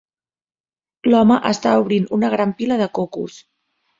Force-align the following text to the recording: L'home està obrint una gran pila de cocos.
L'home 1.09 1.37
està 1.51 1.75
obrint 1.83 2.09
una 2.19 2.33
gran 2.37 2.55
pila 2.63 2.79
de 2.83 2.91
cocos. 3.01 3.37